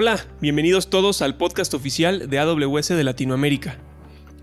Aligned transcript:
Hola, 0.00 0.24
bienvenidos 0.40 0.90
todos 0.90 1.22
al 1.22 1.36
podcast 1.36 1.74
oficial 1.74 2.30
de 2.30 2.38
AWS 2.38 2.90
de 2.90 3.02
Latinoamérica. 3.02 3.78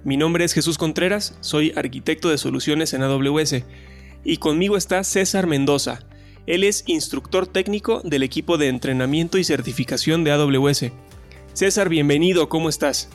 Mi 0.03 0.17
nombre 0.17 0.43
es 0.43 0.51
Jesús 0.51 0.77
Contreras, 0.77 1.37
soy 1.39 1.71
arquitecto 1.77 2.27
de 2.27 2.37
soluciones 2.37 2.93
en 2.93 3.03
AWS 3.03 3.63
y 4.25 4.35
conmigo 4.35 4.75
está 4.75 5.01
César 5.05 5.47
Mendoza. 5.47 5.99
Él 6.45 6.65
es 6.65 6.83
instructor 6.87 7.47
técnico 7.47 8.01
del 8.03 8.23
equipo 8.23 8.57
de 8.57 8.67
entrenamiento 8.67 9.37
y 9.37 9.45
certificación 9.45 10.25
de 10.25 10.33
AWS. 10.33 10.91
César, 11.53 11.87
bienvenido, 11.87 12.49
¿cómo 12.49 12.67
estás? 12.67 13.07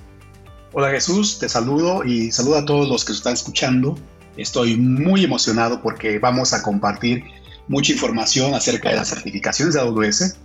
Hola 0.72 0.88
Jesús, 0.88 1.41
te 1.41 1.48
saludo 1.50 2.04
y 2.07 2.32
saludo 2.32 2.57
a 2.57 2.64
todos 2.64 2.88
los 2.88 3.04
que 3.04 3.12
están 3.12 3.34
escuchando. 3.34 3.98
Estoy 4.38 4.79
muy 4.79 5.25
emocionado 5.25 5.82
porque 5.82 6.18
vamos 6.18 6.54
a 6.54 6.62
compartir 6.62 7.22
mucha 7.68 7.93
información 7.93 8.54
acerca 8.54 8.88
de 8.88 8.96
las 8.96 9.11
certificaciones 9.11 9.75
de 9.75 9.80
AWS, 9.80 10.36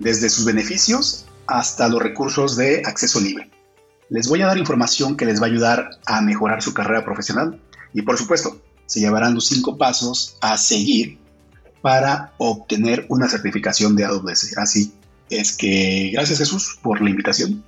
desde 0.00 0.28
sus 0.28 0.44
beneficios 0.44 1.25
hasta 1.46 1.88
los 1.88 2.02
recursos 2.02 2.56
de 2.56 2.82
acceso 2.84 3.20
libre. 3.20 3.50
Les 4.08 4.28
voy 4.28 4.42
a 4.42 4.46
dar 4.46 4.58
información 4.58 5.16
que 5.16 5.26
les 5.26 5.40
va 5.40 5.46
a 5.46 5.50
ayudar 5.50 5.90
a 6.06 6.20
mejorar 6.20 6.62
su 6.62 6.72
carrera 6.72 7.04
profesional 7.04 7.60
y 7.92 8.02
por 8.02 8.16
supuesto 8.16 8.60
se 8.86 9.00
llevarán 9.00 9.34
los 9.34 9.46
cinco 9.48 9.76
pasos 9.76 10.36
a 10.40 10.56
seguir 10.56 11.18
para 11.82 12.32
obtener 12.38 13.06
una 13.08 13.28
certificación 13.28 13.96
de 13.96 14.04
AWS. 14.04 14.56
Así 14.58 14.92
es 15.30 15.56
que 15.56 16.10
gracias 16.12 16.38
Jesús 16.38 16.78
por 16.82 17.00
la 17.00 17.10
invitación. 17.10 17.64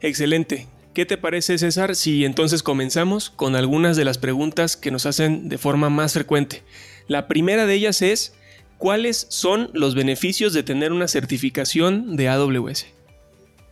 Excelente. 0.00 0.66
¿Qué 0.94 1.06
te 1.06 1.16
parece 1.16 1.56
César 1.56 1.96
si 1.96 2.24
entonces 2.24 2.62
comenzamos 2.62 3.30
con 3.30 3.56
algunas 3.56 3.96
de 3.96 4.04
las 4.04 4.18
preguntas 4.18 4.76
que 4.76 4.90
nos 4.90 5.06
hacen 5.06 5.48
de 5.48 5.56
forma 5.56 5.88
más 5.88 6.12
frecuente? 6.12 6.62
La 7.08 7.28
primera 7.28 7.64
de 7.64 7.74
ellas 7.74 8.02
es, 8.02 8.34
¿cuáles 8.82 9.26
son 9.28 9.70
los 9.74 9.94
beneficios 9.94 10.52
de 10.52 10.64
tener 10.64 10.90
una 10.90 11.06
certificación 11.06 12.16
de 12.16 12.28
AWS? 12.28 12.86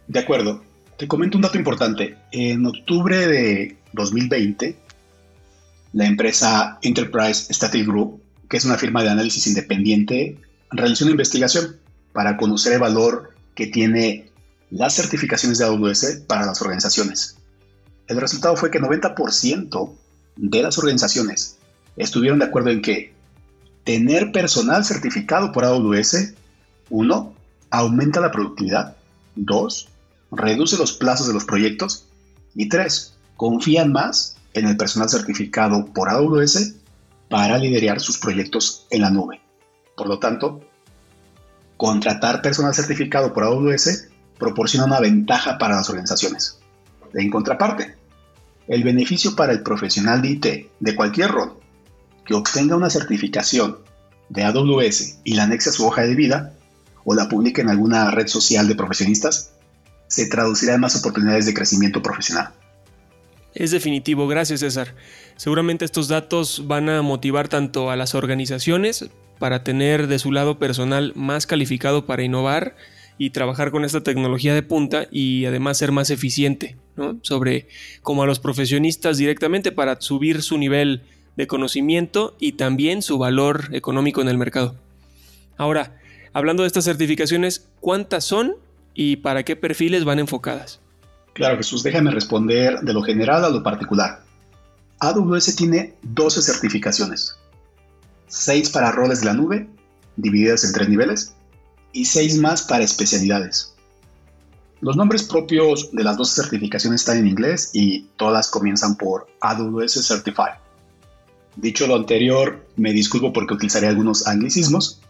De 0.06 0.20
acuerdo. 0.20 0.62
Te 0.98 1.08
comento 1.08 1.36
un 1.36 1.42
dato 1.42 1.58
importante. 1.58 2.16
En 2.30 2.64
octubre 2.64 3.26
de 3.26 3.76
2020, 3.92 4.76
la 5.94 6.06
empresa 6.06 6.78
Enterprise 6.82 7.52
Static 7.52 7.88
Group, 7.88 8.22
que 8.48 8.58
es 8.58 8.64
una 8.64 8.78
firma 8.78 9.02
de 9.02 9.08
análisis 9.08 9.48
independiente, 9.48 10.38
realizó 10.70 11.06
una 11.06 11.10
investigación 11.10 11.74
para 12.12 12.36
conocer 12.36 12.74
el 12.74 12.78
valor 12.78 13.34
que 13.56 13.66
tiene 13.66 14.30
las 14.70 14.94
certificaciones 14.94 15.58
de 15.58 15.64
AWS 15.64 16.22
para 16.28 16.46
las 16.46 16.62
organizaciones. 16.62 17.36
El 18.06 18.20
resultado 18.20 18.54
fue 18.54 18.70
que 18.70 18.78
90% 18.78 19.92
de 20.36 20.62
las 20.62 20.78
organizaciones 20.78 21.58
estuvieron 21.96 22.38
de 22.38 22.44
acuerdo 22.44 22.70
en 22.70 22.80
que 22.80 23.18
tener 23.84 24.32
personal 24.32 24.84
certificado 24.84 25.52
por 25.52 25.64
AWS, 25.64 26.34
uno, 26.90 27.34
aumenta 27.70 28.20
la 28.20 28.30
productividad, 28.30 28.96
dos, 29.36 29.88
reduce 30.30 30.76
los 30.76 30.92
plazos 30.92 31.26
de 31.26 31.34
los 31.34 31.44
proyectos 31.44 32.06
y 32.54 32.68
tres, 32.68 33.14
confían 33.36 33.92
más 33.92 34.36
en 34.54 34.66
el 34.66 34.76
personal 34.76 35.08
certificado 35.08 35.86
por 35.86 36.10
AWS 36.10 36.74
para 37.28 37.58
liderar 37.58 38.00
sus 38.00 38.18
proyectos 38.18 38.86
en 38.90 39.02
la 39.02 39.10
nube. 39.10 39.40
Por 39.96 40.08
lo 40.08 40.18
tanto, 40.18 40.60
contratar 41.76 42.42
personal 42.42 42.74
certificado 42.74 43.32
por 43.32 43.44
AWS 43.44 44.08
proporciona 44.38 44.86
una 44.86 45.00
ventaja 45.00 45.58
para 45.58 45.76
las 45.76 45.88
organizaciones. 45.88 46.58
En 47.14 47.30
contraparte, 47.30 47.94
el 48.66 48.82
beneficio 48.84 49.34
para 49.34 49.52
el 49.52 49.62
profesional 49.62 50.22
de 50.22 50.28
IT 50.28 50.46
de 50.80 50.96
cualquier 50.96 51.30
rol 51.30 51.59
que 52.30 52.36
obtenga 52.36 52.76
una 52.76 52.88
certificación 52.88 53.78
de 54.28 54.44
AWS 54.44 55.18
y 55.24 55.34
la 55.34 55.42
anexe 55.42 55.70
a 55.70 55.72
su 55.72 55.84
hoja 55.84 56.02
de 56.02 56.14
vida 56.14 56.52
o 57.02 57.16
la 57.16 57.28
publique 57.28 57.60
en 57.60 57.68
alguna 57.68 58.12
red 58.12 58.28
social 58.28 58.68
de 58.68 58.76
profesionistas, 58.76 59.50
se 60.06 60.26
traducirá 60.26 60.74
en 60.74 60.80
más 60.80 60.94
oportunidades 60.94 61.46
de 61.46 61.54
crecimiento 61.54 62.00
profesional. 62.00 62.50
Es 63.52 63.72
definitivo, 63.72 64.28
gracias 64.28 64.60
César. 64.60 64.94
Seguramente 65.34 65.84
estos 65.84 66.06
datos 66.06 66.68
van 66.68 66.88
a 66.88 67.02
motivar 67.02 67.48
tanto 67.48 67.90
a 67.90 67.96
las 67.96 68.14
organizaciones 68.14 69.10
para 69.40 69.64
tener 69.64 70.06
de 70.06 70.20
su 70.20 70.30
lado 70.30 70.56
personal 70.60 71.12
más 71.16 71.48
calificado 71.48 72.06
para 72.06 72.22
innovar 72.22 72.76
y 73.18 73.30
trabajar 73.30 73.72
con 73.72 73.84
esta 73.84 74.04
tecnología 74.04 74.54
de 74.54 74.62
punta 74.62 75.08
y 75.10 75.46
además 75.46 75.78
ser 75.78 75.90
más 75.90 76.10
eficiente, 76.10 76.76
¿no? 76.94 77.18
Sobre 77.22 77.66
como 78.02 78.22
a 78.22 78.26
los 78.26 78.38
profesionistas 78.38 79.18
directamente 79.18 79.72
para 79.72 80.00
subir 80.00 80.42
su 80.42 80.58
nivel 80.58 81.02
de 81.36 81.46
conocimiento 81.46 82.36
y 82.38 82.52
también 82.52 83.02
su 83.02 83.18
valor 83.18 83.68
económico 83.72 84.20
en 84.20 84.28
el 84.28 84.38
mercado. 84.38 84.74
Ahora, 85.56 85.98
hablando 86.32 86.62
de 86.62 86.68
estas 86.68 86.84
certificaciones, 86.84 87.66
¿cuántas 87.80 88.24
son 88.24 88.56
y 88.94 89.16
para 89.16 89.44
qué 89.44 89.56
perfiles 89.56 90.04
van 90.04 90.18
enfocadas? 90.18 90.80
Claro, 91.34 91.56
Jesús, 91.56 91.82
déjame 91.82 92.10
responder 92.10 92.80
de 92.80 92.92
lo 92.92 93.02
general 93.02 93.44
a 93.44 93.50
lo 93.50 93.62
particular. 93.62 94.22
AWS 94.98 95.56
tiene 95.56 95.94
12 96.02 96.42
certificaciones, 96.42 97.36
6 98.28 98.70
para 98.70 98.92
roles 98.92 99.20
de 99.20 99.26
la 99.26 99.34
nube, 99.34 99.68
divididas 100.16 100.64
en 100.64 100.72
tres 100.72 100.88
niveles, 100.88 101.34
y 101.92 102.04
6 102.04 102.38
más 102.38 102.62
para 102.62 102.84
especialidades. 102.84 103.74
Los 104.80 104.96
nombres 104.96 105.22
propios 105.24 105.90
de 105.92 106.04
las 106.04 106.16
12 106.16 106.42
certificaciones 106.42 107.02
están 107.02 107.18
en 107.18 107.26
inglés 107.26 107.70
y 107.74 108.06
todas 108.16 108.50
comienzan 108.50 108.96
por 108.96 109.26
AWS 109.40 110.06
Certified. 110.06 110.59
Dicho 111.56 111.86
lo 111.86 111.96
anterior, 111.96 112.66
me 112.76 112.92
disculpo 112.92 113.32
porque 113.32 113.54
utilizaré 113.54 113.88
algunos 113.88 114.26
anglicismos. 114.26 115.00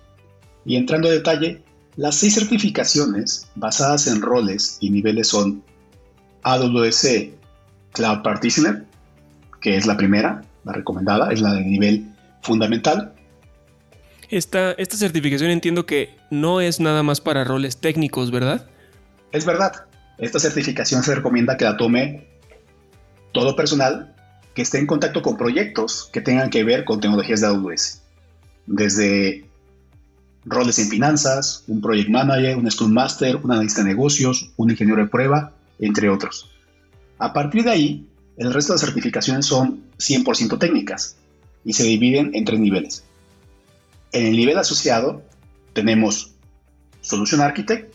Y 0.64 0.76
entrando 0.76 1.08
a 1.08 1.12
detalle, 1.12 1.62
las 1.96 2.16
seis 2.16 2.34
certificaciones 2.34 3.48
basadas 3.54 4.06
en 4.06 4.22
roles 4.22 4.78
y 4.80 4.90
niveles 4.90 5.28
son 5.28 5.62
AWS 6.42 7.28
Cloud 7.92 8.22
Partitioner, 8.22 8.84
que 9.60 9.76
es 9.76 9.86
la 9.86 9.96
primera, 9.96 10.42
la 10.64 10.72
recomendada, 10.72 11.32
es 11.32 11.40
la 11.40 11.52
de 11.54 11.62
nivel 11.62 12.06
fundamental. 12.42 13.12
Esta, 14.28 14.72
esta 14.72 14.96
certificación 14.96 15.50
entiendo 15.50 15.86
que 15.86 16.16
no 16.30 16.60
es 16.60 16.80
nada 16.80 17.02
más 17.02 17.20
para 17.20 17.44
roles 17.44 17.78
técnicos, 17.78 18.30
¿verdad? 18.30 18.68
Es 19.32 19.44
verdad. 19.44 19.86
Esta 20.18 20.38
certificación 20.38 21.02
se 21.02 21.14
recomienda 21.14 21.56
que 21.56 21.64
la 21.64 21.76
tome 21.76 22.26
todo 23.32 23.56
personal 23.56 24.14
que 24.54 24.62
esté 24.62 24.78
en 24.78 24.86
contacto 24.86 25.22
con 25.22 25.36
proyectos 25.36 26.08
que 26.12 26.20
tengan 26.20 26.50
que 26.50 26.64
ver 26.64 26.84
con 26.84 27.00
tecnologías 27.00 27.40
de 27.40 27.46
AWS. 27.46 28.02
Desde 28.66 29.44
roles 30.44 30.78
en 30.78 30.88
finanzas, 30.88 31.64
un 31.66 31.80
project 31.80 32.08
manager, 32.08 32.56
un 32.56 32.70
scrum 32.70 32.92
master, 32.92 33.36
un 33.36 33.52
analista 33.52 33.82
de 33.82 33.88
negocios, 33.88 34.50
un 34.56 34.70
ingeniero 34.70 35.02
de 35.02 35.08
prueba, 35.08 35.52
entre 35.78 36.08
otros. 36.08 36.50
A 37.18 37.32
partir 37.32 37.64
de 37.64 37.70
ahí, 37.70 38.06
el 38.36 38.52
resto 38.52 38.72
de 38.72 38.78
certificaciones 38.78 39.46
son 39.46 39.82
100% 39.98 40.58
técnicas 40.58 41.16
y 41.64 41.74
se 41.74 41.84
dividen 41.84 42.30
en 42.34 42.44
tres 42.44 42.58
niveles. 42.58 43.04
En 44.12 44.26
el 44.26 44.36
nivel 44.36 44.58
asociado 44.58 45.22
tenemos 45.72 46.32
Solution 47.02 47.40
Architect, 47.40 47.94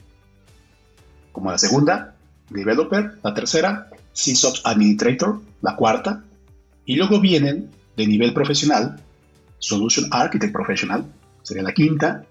como 1.32 1.52
la 1.52 1.58
segunda, 1.58 2.16
Developer, 2.50 3.18
la 3.24 3.34
tercera, 3.34 3.90
SysOps 4.14 4.62
Administrator, 4.64 5.42
la 5.62 5.76
cuarta, 5.76 6.24
y 6.86 6.96
luego 6.96 7.20
vienen 7.20 7.72
de 7.98 8.08
nivel 8.08 8.34
profesional, 8.34 9.02
Solution 9.60 10.08
Architect 10.12 10.54
Professional, 10.54 11.06
sería 11.44 11.64
la 11.64 11.74
quinta, 11.74 12.26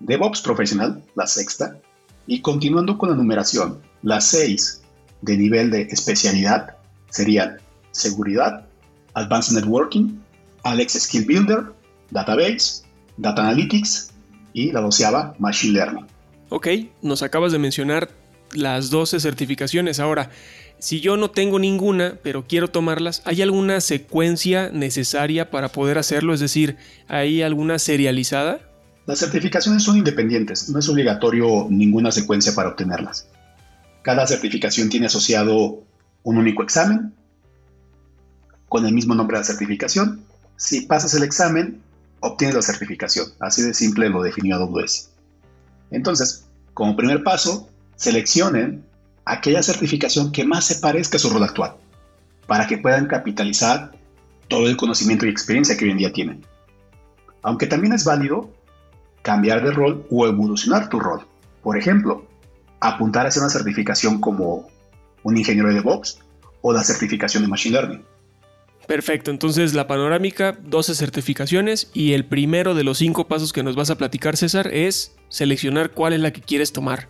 DevOps 0.00 0.42
Professional, 0.42 1.02
la 1.14 1.26
sexta, 1.26 1.78
y 2.26 2.40
continuando 2.40 2.98
con 2.98 3.10
la 3.10 3.16
numeración, 3.16 3.80
las 4.02 4.26
seis 4.26 4.82
de 5.22 5.36
nivel 5.36 5.70
de 5.70 5.82
especialidad 5.82 6.76
serían 7.10 7.58
seguridad, 7.92 8.66
Advanced 9.14 9.54
Networking, 9.54 10.18
Alex 10.64 10.92
Skill 11.04 11.24
Builder, 11.24 11.64
Database, 12.10 12.82
Data 13.16 13.42
Analytics 13.42 14.10
y 14.52 14.72
la 14.72 14.80
doceava 14.80 15.34
Machine 15.38 15.74
Learning. 15.74 16.06
Ok, 16.50 16.68
nos 17.02 17.22
acabas 17.22 17.52
de 17.52 17.58
mencionar 17.58 18.10
las 18.52 18.90
12 18.90 19.20
certificaciones. 19.20 20.00
Ahora, 20.00 20.30
si 20.78 21.00
yo 21.00 21.16
no 21.16 21.30
tengo 21.30 21.58
ninguna, 21.58 22.18
pero 22.22 22.46
quiero 22.46 22.68
tomarlas, 22.68 23.22
¿hay 23.24 23.42
alguna 23.42 23.80
secuencia 23.80 24.70
necesaria 24.70 25.50
para 25.50 25.68
poder 25.68 25.98
hacerlo? 25.98 26.34
Es 26.34 26.40
decir, 26.40 26.76
¿hay 27.08 27.42
alguna 27.42 27.78
serializada? 27.78 28.60
Las 29.06 29.20
certificaciones 29.20 29.84
son 29.84 29.96
independientes, 29.96 30.68
no 30.68 30.78
es 30.78 30.88
obligatorio 30.88 31.66
ninguna 31.70 32.10
secuencia 32.12 32.54
para 32.54 32.70
obtenerlas. 32.70 33.28
Cada 34.02 34.26
certificación 34.26 34.88
tiene 34.88 35.06
asociado 35.06 35.82
un 36.24 36.38
único 36.38 36.62
examen 36.62 37.14
con 38.68 38.84
el 38.84 38.92
mismo 38.92 39.14
nombre 39.14 39.36
de 39.36 39.42
la 39.42 39.46
certificación. 39.46 40.24
Si 40.56 40.82
pasas 40.82 41.14
el 41.14 41.22
examen, 41.22 41.80
obtienes 42.20 42.56
la 42.56 42.62
certificación. 42.62 43.28
Así 43.38 43.62
de 43.62 43.74
simple 43.74 44.10
lo 44.10 44.22
definió 44.22 44.56
AWS. 44.56 45.10
Entonces, 45.90 46.44
como 46.74 46.96
primer 46.96 47.22
paso, 47.22 47.68
seleccionen 47.96 48.84
aquella 49.24 49.62
certificación 49.62 50.32
que 50.32 50.44
más 50.44 50.64
se 50.64 50.76
parezca 50.76 51.16
a 51.16 51.20
su 51.20 51.30
rol 51.30 51.42
actual, 51.42 51.74
para 52.46 52.66
que 52.66 52.78
puedan 52.78 53.06
capitalizar 53.06 53.92
todo 54.48 54.68
el 54.68 54.76
conocimiento 54.76 55.26
y 55.26 55.30
experiencia 55.30 55.76
que 55.76 55.84
hoy 55.84 55.90
en 55.90 55.98
día 55.98 56.12
tienen. 56.12 56.46
Aunque 57.42 57.66
también 57.66 57.92
es 57.92 58.04
válido 58.04 58.50
cambiar 59.22 59.64
de 59.64 59.72
rol 59.72 60.06
o 60.10 60.26
evolucionar 60.26 60.88
tu 60.88 61.00
rol. 61.00 61.26
Por 61.62 61.76
ejemplo, 61.76 62.24
apuntar 62.80 63.26
hacia 63.26 63.42
una 63.42 63.50
certificación 63.50 64.20
como 64.20 64.68
un 65.24 65.36
ingeniero 65.36 65.68
de 65.68 65.74
DevOps 65.74 66.20
o 66.60 66.72
la 66.72 66.84
certificación 66.84 67.42
de 67.42 67.48
Machine 67.48 67.76
Learning. 67.76 68.04
Perfecto, 68.86 69.32
entonces 69.32 69.74
la 69.74 69.88
panorámica, 69.88 70.56
12 70.62 70.94
certificaciones 70.94 71.90
y 71.92 72.12
el 72.12 72.24
primero 72.24 72.76
de 72.76 72.84
los 72.84 72.98
cinco 72.98 73.26
pasos 73.26 73.52
que 73.52 73.64
nos 73.64 73.74
vas 73.74 73.90
a 73.90 73.96
platicar 73.96 74.36
César 74.36 74.72
es 74.72 75.16
seleccionar 75.28 75.90
cuál 75.90 76.12
es 76.12 76.20
la 76.20 76.32
que 76.32 76.40
quieres 76.40 76.72
tomar. 76.72 77.08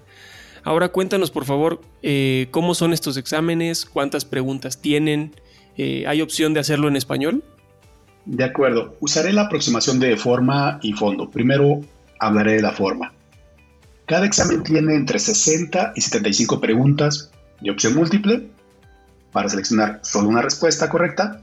Ahora 0.67 0.89
cuéntanos 0.89 1.31
por 1.31 1.45
favor 1.45 1.81
eh, 2.03 2.49
cómo 2.51 2.75
son 2.75 2.93
estos 2.93 3.17
exámenes, 3.17 3.85
cuántas 3.85 4.25
preguntas 4.25 4.79
tienen, 4.79 5.33
eh, 5.77 6.05
¿hay 6.09 6.21
opción 6.21 6.55
de 6.55 6.59
hacerlo 6.59 6.89
en 6.89 6.97
español? 6.97 7.45
De 8.25 8.43
acuerdo, 8.43 8.97
usaré 8.99 9.33
la 9.33 9.43
aproximación 9.43 10.01
de 10.01 10.17
forma 10.17 10.81
y 10.83 10.93
fondo. 10.93 11.31
Primero 11.31 11.83
hablaré 12.19 12.55
de 12.55 12.63
la 12.63 12.73
forma. 12.73 13.13
Cada 14.07 14.27
examen 14.27 14.65
tiene 14.65 14.97
entre 14.97 15.21
60 15.21 15.93
y 15.95 16.01
75 16.01 16.61
preguntas 16.61 17.31
de 17.61 17.71
opción 17.71 17.95
múltiple 17.95 18.49
para 19.31 19.49
seleccionar 19.49 20.01
solo 20.03 20.31
una 20.31 20.43
respuesta 20.43 20.89
correcta 20.89 21.43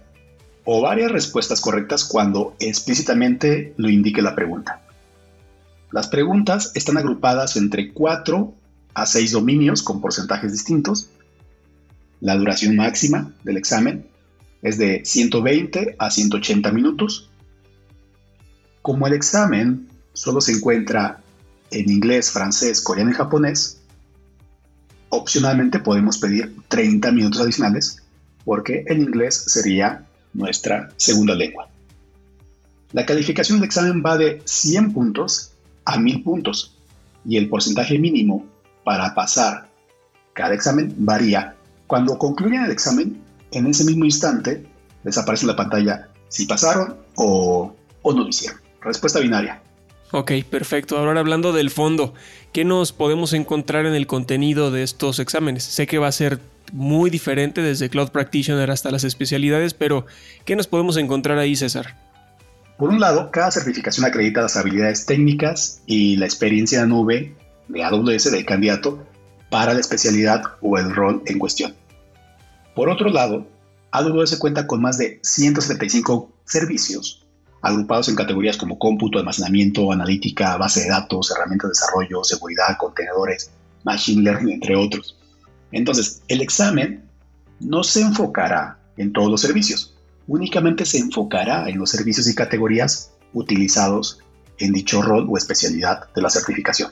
o 0.65 0.81
varias 0.81 1.13
respuestas 1.13 1.61
correctas 1.61 2.03
cuando 2.03 2.57
explícitamente 2.59 3.73
lo 3.77 3.89
indique 3.89 4.21
la 4.21 4.35
pregunta. 4.35 4.81
Las 5.93 6.09
preguntas 6.09 6.73
están 6.75 6.97
agrupadas 6.97 7.55
entre 7.55 7.93
4 7.93 8.53
a 8.93 9.05
6 9.05 9.31
dominios 9.31 9.81
con 9.81 10.01
porcentajes 10.01 10.51
distintos. 10.51 11.09
La 12.21 12.35
duración 12.35 12.75
máxima 12.75 13.31
del 13.43 13.57
examen 13.57 14.07
es 14.61 14.77
de 14.77 15.01
120 15.03 15.95
a 15.99 16.09
180 16.09 16.71
minutos. 16.71 17.29
Como 18.81 19.07
el 19.07 19.13
examen 19.13 19.87
solo 20.13 20.41
se 20.41 20.53
encuentra 20.53 21.21
en 21.71 21.89
inglés, 21.89 22.31
francés, 22.31 22.81
coreano 22.81 23.11
y 23.11 23.15
japonés, 23.15 23.81
opcionalmente 25.09 25.79
podemos 25.79 26.17
pedir 26.17 26.55
30 26.67 27.11
minutos 27.11 27.41
adicionales 27.41 28.03
porque 28.45 28.83
el 28.87 29.01
inglés 29.01 29.35
sería 29.47 30.05
nuestra 30.33 30.89
segunda 30.97 31.35
lengua. 31.35 31.69
La 32.91 33.05
calificación 33.05 33.59
del 33.59 33.65
examen 33.65 34.03
va 34.05 34.17
de 34.17 34.41
100 34.45 34.93
puntos 34.93 35.51
a 35.85 35.97
1000 35.97 36.23
puntos 36.23 36.75
y 37.25 37.37
el 37.37 37.49
porcentaje 37.49 37.97
mínimo 37.97 38.45
para 38.83 39.13
pasar 39.13 39.69
cada 40.33 40.53
examen 40.53 40.93
varía. 40.97 41.55
Cuando 41.87 42.17
concluyen 42.17 42.63
el 42.63 42.71
examen, 42.71 43.21
en 43.51 43.67
ese 43.67 43.83
mismo 43.83 44.05
instante 44.05 44.65
les 45.03 45.17
aparece 45.17 45.43
en 45.43 45.49
la 45.49 45.55
pantalla 45.55 46.09
si 46.27 46.45
pasaron 46.45 46.97
o, 47.15 47.75
o 48.01 48.13
no 48.13 48.23
lo 48.23 48.29
hicieron. 48.29 48.59
Respuesta 48.81 49.19
binaria. 49.19 49.61
Ok, 50.11 50.31
perfecto. 50.49 50.97
Ahora 50.97 51.19
hablando 51.19 51.53
del 51.53 51.69
fondo, 51.69 52.13
¿qué 52.51 52.65
nos 52.65 52.91
podemos 52.91 53.33
encontrar 53.33 53.85
en 53.85 53.95
el 53.95 54.07
contenido 54.07 54.71
de 54.71 54.83
estos 54.83 55.19
exámenes? 55.19 55.63
Sé 55.63 55.87
que 55.87 55.97
va 55.97 56.07
a 56.07 56.11
ser 56.11 56.39
muy 56.71 57.09
diferente 57.09 57.61
desde 57.61 57.89
Cloud 57.89 58.09
Practitioner 58.09 58.69
hasta 58.71 58.91
las 58.91 59.03
especialidades, 59.03 59.73
pero 59.73 60.05
¿qué 60.45 60.55
nos 60.55 60.67
podemos 60.67 60.97
encontrar 60.97 61.37
ahí, 61.37 61.55
César? 61.55 61.95
Por 62.77 62.89
un 62.89 62.99
lado, 62.99 63.31
cada 63.31 63.51
certificación 63.51 64.05
acredita 64.05 64.41
las 64.41 64.57
habilidades 64.57 65.05
técnicas 65.05 65.81
y 65.85 66.17
la 66.17 66.25
experiencia 66.25 66.81
en 66.81 66.89
nube 66.89 67.35
de 67.67 67.83
AWS 67.83 68.31
del 68.31 68.45
candidato 68.45 69.05
para 69.49 69.73
la 69.73 69.79
especialidad 69.79 70.41
o 70.61 70.77
el 70.77 70.93
rol 70.93 71.21
en 71.25 71.39
cuestión. 71.39 71.75
Por 72.75 72.89
otro 72.89 73.09
lado, 73.09 73.45
AWS 73.91 74.37
cuenta 74.37 74.65
con 74.65 74.81
más 74.81 74.97
de 74.97 75.19
175 75.21 76.31
servicios 76.45 77.23
agrupados 77.63 78.09
en 78.09 78.15
categorías 78.15 78.57
como 78.57 78.77
cómputo, 78.77 79.17
almacenamiento, 79.17 79.91
analítica, 79.91 80.57
base 80.57 80.81
de 80.81 80.89
datos, 80.89 81.31
herramientas 81.31 81.69
de 81.69 81.71
desarrollo, 81.71 82.23
seguridad, 82.23 82.77
contenedores, 82.77 83.51
machine 83.83 84.21
learning, 84.21 84.55
entre 84.55 84.75
otros. 84.75 85.17
Entonces, 85.71 86.21
el 86.27 86.41
examen 86.41 87.09
no 87.61 87.83
se 87.83 88.01
enfocará 88.01 88.79
en 88.97 89.13
todos 89.13 89.31
los 89.31 89.41
servicios, 89.41 89.95
únicamente 90.27 90.85
se 90.85 90.97
enfocará 90.97 91.69
en 91.69 91.77
los 91.79 91.89
servicios 91.89 92.27
y 92.29 92.35
categorías 92.35 93.13
utilizados 93.33 94.19
en 94.57 94.73
dicho 94.73 95.01
rol 95.01 95.25
o 95.29 95.37
especialidad 95.37 96.13
de 96.13 96.21
la 96.21 96.29
certificación. 96.29 96.91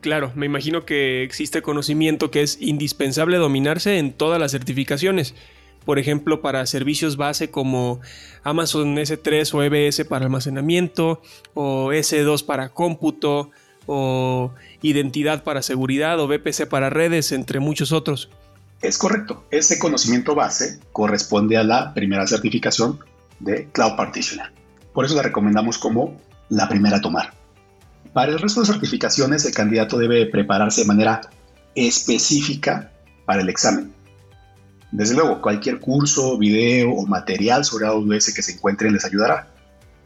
Claro, 0.00 0.32
me 0.36 0.46
imagino 0.46 0.84
que 0.84 1.22
existe 1.24 1.60
conocimiento 1.60 2.30
que 2.30 2.42
es 2.42 2.58
indispensable 2.60 3.36
dominarse 3.36 3.98
en 3.98 4.12
todas 4.12 4.40
las 4.40 4.52
certificaciones. 4.52 5.34
Por 5.84 5.98
ejemplo, 5.98 6.40
para 6.40 6.66
servicios 6.66 7.16
base 7.16 7.50
como 7.50 8.00
Amazon 8.42 8.96
S3 8.96 9.52
o 9.54 9.62
EBS 9.62 10.04
para 10.04 10.26
almacenamiento, 10.26 11.20
o 11.54 11.88
S2 11.92 12.44
para 12.44 12.68
cómputo, 12.68 13.50
o 13.86 14.52
identidad 14.82 15.42
para 15.42 15.62
seguridad 15.62 16.20
o 16.20 16.28
VPC 16.28 16.66
para 16.68 16.90
redes, 16.90 17.32
entre 17.32 17.58
muchos 17.58 17.90
otros. 17.90 18.28
Es 18.82 18.98
correcto. 18.98 19.44
Ese 19.50 19.78
conocimiento 19.78 20.34
base 20.34 20.78
corresponde 20.92 21.56
a 21.56 21.64
la 21.64 21.94
primera 21.94 22.26
certificación 22.26 23.00
de 23.40 23.66
Cloud 23.72 23.96
Partitioner. 23.96 24.52
Por 24.92 25.04
eso 25.04 25.16
la 25.16 25.22
recomendamos 25.22 25.78
como 25.78 26.20
la 26.50 26.68
primera 26.68 26.98
a 26.98 27.00
tomar. 27.00 27.37
Para 28.12 28.32
el 28.32 28.38
resto 28.38 28.60
de 28.60 28.66
certificaciones, 28.66 29.44
el 29.44 29.54
candidato 29.54 29.98
debe 29.98 30.26
prepararse 30.26 30.82
de 30.82 30.86
manera 30.86 31.20
específica 31.74 32.90
para 33.26 33.42
el 33.42 33.48
examen. 33.48 33.92
Desde 34.90 35.14
luego, 35.14 35.42
cualquier 35.42 35.80
curso, 35.80 36.38
video 36.38 36.90
o 36.92 37.06
material 37.06 37.64
sobre 37.64 37.86
AWS 37.86 38.32
que 38.32 38.42
se 38.42 38.52
encuentren 38.52 38.94
les 38.94 39.04
ayudará. 39.04 39.48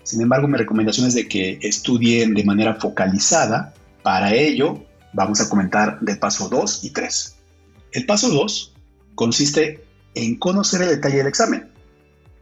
Sin 0.02 0.20
embargo, 0.20 0.48
mi 0.48 0.58
recomendación 0.58 1.06
es 1.06 1.14
de 1.14 1.28
que 1.28 1.58
estudien 1.62 2.34
de 2.34 2.44
manera 2.44 2.74
focalizada. 2.74 3.72
Para 4.02 4.34
ello, 4.34 4.84
vamos 5.12 5.40
a 5.40 5.48
comentar 5.48 6.00
del 6.00 6.18
paso 6.18 6.48
2 6.48 6.82
y 6.82 6.90
3. 6.90 7.36
El 7.92 8.06
paso 8.06 8.28
2 8.28 8.74
consiste 9.14 9.84
en 10.14 10.36
conocer 10.36 10.82
el 10.82 10.88
detalle 10.88 11.18
del 11.18 11.28
examen 11.28 11.70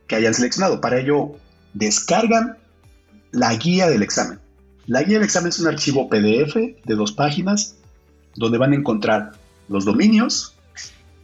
que 0.06 0.16
hayan 0.16 0.32
seleccionado. 0.32 0.80
Para 0.80 0.98
ello, 0.98 1.32
descargan 1.74 2.56
la 3.32 3.54
guía 3.54 3.88
del 3.88 4.02
examen. 4.02 4.40
La 4.90 5.04
guía 5.04 5.18
del 5.18 5.24
examen 5.24 5.50
es 5.50 5.60
un 5.60 5.68
archivo 5.68 6.08
PDF 6.08 6.56
de 6.56 6.94
dos 6.96 7.12
páginas 7.12 7.76
donde 8.34 8.58
van 8.58 8.72
a 8.72 8.74
encontrar 8.74 9.30
los 9.68 9.84
dominios, 9.84 10.56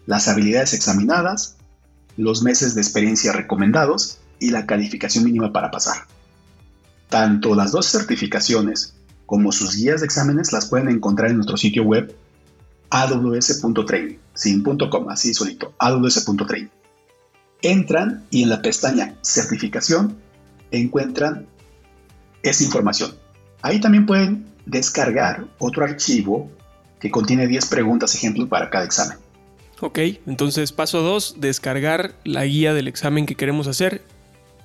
las 0.06 0.28
habilidades 0.28 0.72
examinadas, 0.72 1.56
los 2.16 2.44
meses 2.44 2.76
de 2.76 2.80
experiencia 2.80 3.32
recomendados 3.32 4.18
y 4.38 4.50
la 4.50 4.66
calificación 4.66 5.24
mínima 5.24 5.52
para 5.52 5.72
pasar. 5.72 6.04
Tanto 7.08 7.56
las 7.56 7.72
dos 7.72 7.86
certificaciones 7.86 8.94
como 9.26 9.50
sus 9.50 9.74
guías 9.74 9.98
de 9.98 10.06
exámenes 10.06 10.52
las 10.52 10.66
pueden 10.66 10.88
encontrar 10.88 11.30
en 11.30 11.38
nuestro 11.38 11.56
sitio 11.56 11.82
web 11.82 12.14
aws.training, 12.90 14.18
sin 14.32 14.62
punto 14.62 14.88
coma, 14.90 15.14
así 15.14 15.34
solito, 15.34 15.74
aws.training. 15.78 16.70
Entran 17.62 18.26
y 18.30 18.44
en 18.44 18.48
la 18.48 18.62
pestaña 18.62 19.16
certificación 19.22 20.16
encuentran 20.70 21.48
esa 22.44 22.62
información. 22.62 23.25
Ahí 23.62 23.80
también 23.80 24.06
pueden 24.06 24.46
descargar 24.66 25.44
otro 25.58 25.84
archivo 25.84 26.50
que 27.00 27.10
contiene 27.10 27.46
10 27.46 27.66
preguntas 27.66 28.14
ejemplo 28.14 28.48
para 28.48 28.70
cada 28.70 28.84
examen. 28.84 29.18
Ok, 29.80 29.98
entonces 30.26 30.72
paso 30.72 31.02
2, 31.02 31.36
descargar 31.38 32.14
la 32.24 32.44
guía 32.44 32.72
del 32.72 32.88
examen 32.88 33.26
que 33.26 33.34
queremos 33.34 33.66
hacer. 33.66 34.02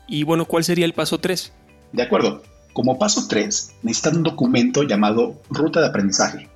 Y 0.08 0.24
bueno, 0.24 0.46
¿cuál 0.46 0.64
sería 0.64 0.86
el 0.86 0.94
paso 0.94 1.20
3? 1.20 1.52
De 1.94 2.04
acuerdo. 2.04 2.44
Como 2.74 2.98
paso 2.98 3.28
3, 3.28 3.74
necesitan 3.84 4.18
un 4.18 4.24
documento 4.24 4.84
llamado 4.84 5.36
Ruta 5.50 5.82
de 5.82 5.88
Aprendizaje, 5.88 6.48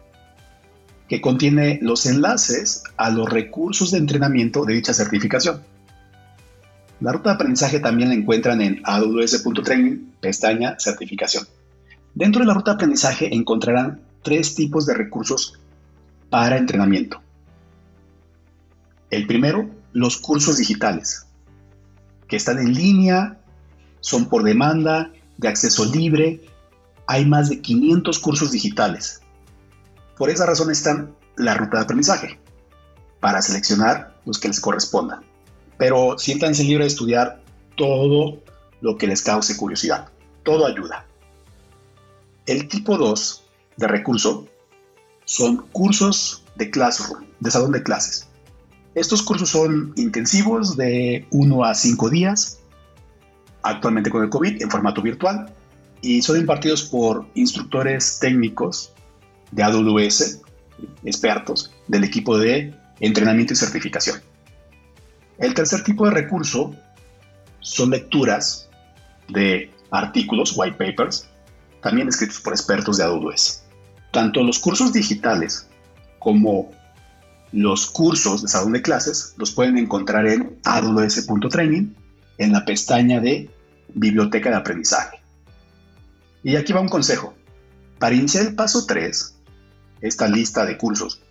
que 1.09 1.19
contiene 1.19 1.77
los 1.81 2.05
enlaces 2.05 2.83
a 2.95 3.09
los 3.09 3.29
recursos 3.29 3.91
de 3.91 3.97
entrenamiento 3.97 4.63
de 4.63 4.75
dicha 4.75 4.93
certificación. 4.93 5.61
La 7.01 7.11
ruta 7.11 7.31
de 7.31 7.35
aprendizaje 7.35 7.81
también 7.81 8.09
la 8.09 8.15
encuentran 8.15 8.61
en 8.61 8.81
aws.training, 8.85 10.13
pestaña 10.21 10.77
Certificación. 10.79 11.45
Dentro 12.15 12.41
de 12.41 12.47
la 12.47 12.53
ruta 12.53 12.71
de 12.71 12.75
aprendizaje 12.75 13.35
encontrarán 13.35 14.01
tres 14.23 14.55
tipos 14.55 14.85
de 14.85 14.93
recursos 14.93 15.59
para 16.29 16.57
entrenamiento. 16.57 17.21
El 19.09 19.27
primero, 19.27 19.69
los 19.91 20.17
cursos 20.17 20.57
digitales, 20.57 21.27
que 22.29 22.37
están 22.37 22.59
en 22.59 22.73
línea, 22.73 23.37
son 23.99 24.29
por 24.29 24.43
demanda 24.43 25.11
de 25.37 25.49
acceso 25.49 25.83
libre, 25.83 26.41
hay 27.05 27.25
más 27.25 27.49
de 27.49 27.59
500 27.59 28.17
cursos 28.19 28.51
digitales. 28.51 29.21
Por 30.17 30.29
esa 30.29 30.45
razón 30.45 30.71
están 30.71 31.13
la 31.35 31.53
ruta 31.55 31.77
de 31.77 31.83
aprendizaje, 31.83 32.39
para 33.19 33.41
seleccionar 33.41 34.15
los 34.25 34.39
que 34.39 34.47
les 34.47 34.61
correspondan. 34.61 35.19
Pero 35.77 36.17
siéntanse 36.17 36.63
libres 36.63 36.85
de 36.85 36.93
estudiar 36.93 37.41
todo 37.75 38.41
lo 38.79 38.97
que 38.97 39.07
les 39.07 39.21
cause 39.21 39.57
curiosidad. 39.57 40.07
Todo 40.43 40.65
ayuda. 40.65 41.05
El 42.45 42.67
tipo 42.67 42.97
2 42.97 43.43
de 43.77 43.87
recurso 43.87 44.47
son 45.25 45.65
cursos 45.71 46.43
de 46.55 46.69
classroom, 46.69 47.25
de 47.39 47.51
salón 47.51 47.71
de 47.71 47.81
clases. 47.81 48.27
Estos 48.93 49.23
cursos 49.23 49.49
son 49.49 49.93
intensivos 49.95 50.77
de 50.77 51.27
1 51.31 51.63
a 51.65 51.73
5 51.73 52.09
días 52.09 52.59
actualmente 53.63 54.11
con 54.11 54.23
el 54.23 54.29
COVID 54.29 54.61
en 54.61 54.69
formato 54.69 55.01
virtual 55.01 55.51
y 56.01 56.21
son 56.21 56.37
impartidos 56.37 56.83
por 56.83 57.25
instructores 57.33 58.19
técnicos 58.19 58.93
de 59.51 59.63
AWS 59.63 60.41
expertos 61.03 61.73
del 61.87 62.03
equipo 62.03 62.37
de 62.37 62.75
entrenamiento 62.99 63.53
y 63.53 63.55
certificación. 63.55 64.21
El 65.39 65.53
tercer 65.53 65.83
tipo 65.83 66.05
de 66.05 66.11
recurso 66.11 66.75
son 67.59 67.89
lecturas 67.89 68.69
de 69.29 69.71
artículos, 69.89 70.53
white 70.55 70.77
papers, 70.77 71.27
también 71.85 72.07
escritos 72.07 72.39
por 72.39 72.51
expertos 72.51 72.97
de 72.97 73.03
AWS. 73.03 73.61
Tanto 74.11 74.41
los 74.41 74.57
cursos 74.57 74.91
digitales 74.91 75.67
como 76.17 76.71
los 77.51 77.85
cursos 77.85 78.41
de 78.41 78.47
salón 78.47 78.73
de 78.73 78.81
clases 78.81 79.35
los 79.37 79.51
pueden 79.51 79.77
encontrar 79.77 80.25
en 80.25 80.57
aws.training 80.63 81.93
en 82.39 82.51
la 82.51 82.65
pestaña 82.65 83.19
de 83.19 83.51
Biblioteca 83.93 84.49
de 84.49 84.55
Aprendizaje. 84.55 85.21
Y 86.43 86.55
aquí 86.55 86.73
va 86.73 86.81
un 86.81 86.89
consejo. 86.89 87.35
Para 87.99 88.15
iniciar 88.15 88.47
el 88.47 88.55
paso 88.55 88.87
3, 88.87 89.35
esta 90.01 90.27
lista 90.27 90.65
de 90.65 90.79
cursos 90.79 91.21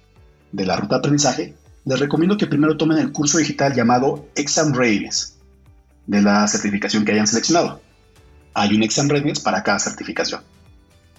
de 0.52 0.66
la 0.66 0.76
ruta 0.76 0.94
de 0.94 0.98
aprendizaje, 1.00 1.56
les 1.84 1.98
recomiendo 1.98 2.36
que 2.36 2.46
primero 2.46 2.76
tomen 2.76 2.98
el 2.98 3.10
curso 3.10 3.38
digital 3.38 3.74
llamado 3.74 4.28
Exam 4.36 4.72
Readiness 4.72 5.36
de 6.06 6.22
la 6.22 6.46
certificación 6.46 7.04
que 7.04 7.10
hayan 7.10 7.26
seleccionado. 7.26 7.80
Hay 8.54 8.74
un 8.74 8.82
Exam 8.82 9.08
Readiness 9.08 9.40
para 9.40 9.62
cada 9.62 9.78
certificación. 9.78 10.42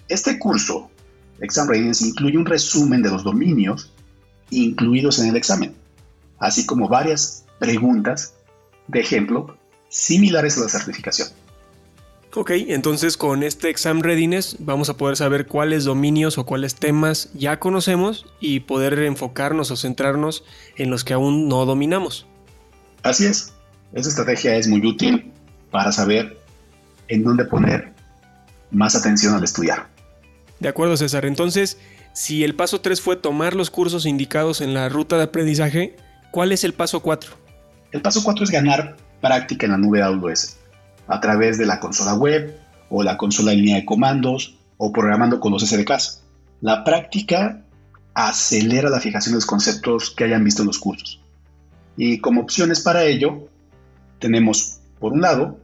Este 0.08 0.38
curso, 0.38 0.90
Exam 1.40 1.68
Readiness, 1.68 2.02
incluye 2.02 2.38
un 2.38 2.46
resumen 2.46 3.02
de 3.02 3.10
los 3.10 3.24
dominios 3.24 3.92
incluidos 4.50 5.18
en 5.18 5.28
el 5.28 5.36
examen, 5.36 5.74
así 6.38 6.66
como 6.66 6.88
varias 6.88 7.44
preguntas 7.58 8.34
de 8.88 9.00
ejemplo 9.00 9.56
similares 9.88 10.56
a 10.58 10.62
la 10.62 10.68
certificación. 10.68 11.28
Ok, 12.34 12.50
entonces 12.50 13.16
con 13.16 13.42
este 13.42 13.70
exam 13.70 14.02
readiness 14.02 14.56
vamos 14.58 14.90
a 14.90 14.98
poder 14.98 15.16
saber 15.16 15.46
cuáles 15.46 15.84
dominios 15.84 16.36
o 16.36 16.44
cuáles 16.44 16.74
temas 16.74 17.30
ya 17.32 17.58
conocemos 17.58 18.26
y 18.40 18.60
poder 18.60 18.98
enfocarnos 18.98 19.70
o 19.70 19.76
centrarnos 19.76 20.44
en 20.76 20.90
los 20.90 21.02
que 21.02 21.14
aún 21.14 21.48
no 21.48 21.64
dominamos. 21.64 22.26
Así 23.02 23.24
es, 23.24 23.54
esa 23.94 24.10
estrategia 24.10 24.54
es 24.56 24.68
muy 24.68 24.86
útil 24.86 25.32
para 25.70 25.92
saber 25.92 26.38
en 27.08 27.24
dónde 27.24 27.44
poner 27.44 27.92
más 28.70 28.94
atención 28.94 29.34
al 29.34 29.44
estudiar. 29.44 29.88
De 30.60 30.68
acuerdo, 30.68 30.96
César. 30.96 31.24
Entonces, 31.26 31.78
si 32.12 32.44
el 32.44 32.54
paso 32.54 32.80
3 32.80 33.00
fue 33.00 33.16
tomar 33.16 33.54
los 33.54 33.70
cursos 33.70 34.06
indicados 34.06 34.60
en 34.60 34.74
la 34.74 34.88
ruta 34.88 35.16
de 35.16 35.24
aprendizaje, 35.24 35.96
¿cuál 36.30 36.52
es 36.52 36.64
el 36.64 36.72
paso 36.72 37.00
4? 37.00 37.30
El 37.92 38.02
paso 38.02 38.22
4 38.24 38.44
es 38.44 38.50
ganar 38.50 38.96
práctica 39.20 39.66
en 39.66 39.72
la 39.72 39.78
nube 39.78 40.02
AWS 40.02 40.56
a 41.08 41.20
través 41.20 41.58
de 41.58 41.66
la 41.66 41.78
consola 41.80 42.14
web 42.14 42.56
o 42.88 43.02
la 43.02 43.16
consola 43.16 43.52
en 43.52 43.58
línea 43.58 43.76
de 43.76 43.84
comandos 43.84 44.56
o 44.76 44.92
programando 44.92 45.40
con 45.40 45.52
los 45.52 45.64
SDKs. 45.66 46.22
La 46.60 46.84
práctica 46.84 47.62
acelera 48.14 48.88
la 48.88 49.00
fijación 49.00 49.32
de 49.32 49.36
los 49.36 49.46
conceptos 49.46 50.10
que 50.10 50.24
hayan 50.24 50.42
visto 50.42 50.62
en 50.62 50.68
los 50.68 50.78
cursos. 50.78 51.20
Y 51.96 52.18
como 52.20 52.42
opciones 52.42 52.80
para 52.80 53.04
ello, 53.04 53.48
tenemos, 54.18 54.78
por 54.98 55.12
un 55.12 55.20
lado, 55.20 55.58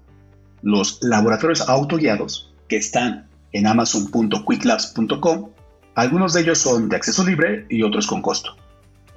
los 0.62 0.98
laboratorios 1.02 1.68
autoguiados 1.68 2.52
que 2.68 2.76
están 2.76 3.28
en 3.52 3.66
amazon.quicklabs.com. 3.66 5.50
Algunos 5.94 6.32
de 6.32 6.40
ellos 6.40 6.58
son 6.58 6.88
de 6.88 6.96
acceso 6.96 7.24
libre 7.24 7.66
y 7.68 7.82
otros 7.82 8.06
con 8.06 8.22
costo. 8.22 8.56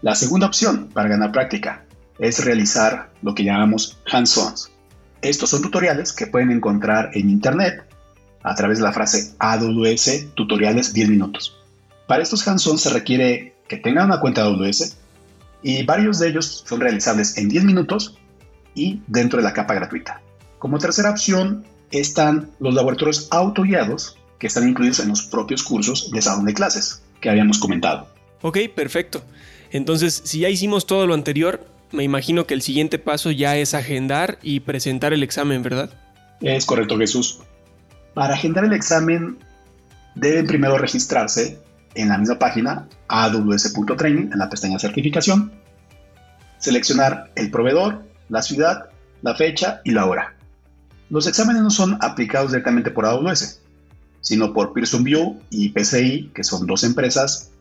La 0.02 0.16
segunda 0.16 0.48
opción 0.48 0.90
para 0.94 1.10
ganar 1.10 1.32
práctica 1.32 1.86
es 2.20 2.44
realizar 2.44 3.12
lo 3.22 3.34
que 3.34 3.44
llamamos 3.44 3.98
hands-ons, 4.12 4.72
estos 5.26 5.50
son 5.50 5.64
tutoriales 5.64 6.14
que 6.14 6.28
pueden 6.28 6.52
encontrar 6.52 7.10
en 7.14 7.32
internet 7.32 7.84
a 8.44 8.54
través 8.54 8.78
de 8.78 8.84
la 8.84 8.94
frase 8.94 9.34
AWS 9.40 10.36
tutoriales 10.36 10.94
10 10.94 11.10
minutos. 11.10 11.58
Para 12.06 12.22
estos 12.22 12.48
hands 12.48 12.80
se 12.80 12.92
requiere 12.92 13.56
que 13.68 13.78
tengan 13.78 14.06
una 14.06 14.20
cuenta 14.20 14.44
AWS 14.44 14.98
y 15.64 15.84
varios 15.84 16.20
de 16.20 16.30
ellos 16.30 16.64
son 16.64 16.80
realizables 16.80 17.38
en 17.38 17.50
10 17.50 17.64
minutos 17.64 18.20
y 18.76 19.02
dentro 19.08 19.38
de 19.38 19.46
la 19.46 19.54
capa 19.54 19.74
gratuita. 19.74 20.22
Como 20.66 20.80
tercera 20.80 21.12
opción 21.12 21.64
están 21.92 22.50
los 22.60 22.74
laboratorios 22.74 23.28
autoguiados 23.30 24.18
que 24.40 24.48
están 24.48 24.68
incluidos 24.68 25.00
en 25.00 25.10
los 25.10 25.22
propios 25.22 25.62
cursos 25.62 26.10
de 26.10 26.24
salón 26.24 26.46
de 26.46 26.56
clases 26.56 27.04
que 27.22 27.30
habíamos 27.30 27.60
comentado. 27.60 28.08
Ok, 28.42 28.58
perfecto. 28.76 29.22
Entonces, 29.70 30.24
si 30.26 30.40
ya 30.40 30.50
hicimos 30.50 30.88
todo 30.88 31.06
lo 31.06 31.14
anterior, 31.14 31.64
me 31.92 32.02
imagino 32.04 32.48
que 32.48 32.56
el 32.56 32.64
siguiente 32.64 32.98
paso 32.98 33.30
ya 33.30 33.56
es 33.58 33.76
agendar 33.76 34.40
y 34.42 34.62
presentar 34.62 35.14
el 35.14 35.22
examen, 35.22 35.62
¿verdad? 35.62 35.92
Es 36.42 36.66
correcto, 36.66 36.98
Jesús. 36.98 37.42
Para 38.16 38.34
agendar 38.34 38.66
el 38.66 38.74
examen, 38.74 39.38
deben 40.16 40.48
primero 40.48 40.80
registrarse 40.80 41.60
en 41.94 42.10
la 42.10 42.18
misma 42.18 42.40
página 42.40 42.88
aws.training 43.08 44.32
en 44.34 44.40
la 44.40 44.50
pestaña 44.50 44.80
certificación, 44.80 45.52
seleccionar 46.58 47.30
el 47.36 47.52
proveedor, 47.52 48.04
la 48.30 48.42
ciudad, 48.42 48.90
la 49.22 49.36
fecha 49.36 49.82
y 49.84 49.92
la 49.92 50.08
hora. 50.08 50.35
Los 51.10 51.28
exámenes 51.28 51.62
no 51.62 51.70
son 51.70 51.98
aplicados 52.02 52.52
directamente 52.52 52.92
por 52.92 53.06
AWS, 53.06 53.60
sino 54.22 54.54
por 54.54 54.74
Pearson 54.74 55.04
View 55.04 55.40
y 55.52 55.70
PCI, 55.70 56.32
que 56.34 56.44
son 56.44 56.66
dos 56.66 56.84
empresas 56.84 57.52